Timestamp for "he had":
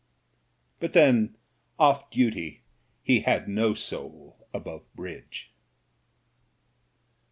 3.03-3.47